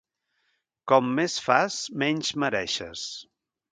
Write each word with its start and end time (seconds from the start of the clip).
Com 0.91 1.11
més 1.19 1.35
fas, 1.49 1.77
menys 2.05 2.33
mereixes. 2.45 3.05